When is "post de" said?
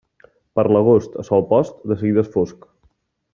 1.51-1.99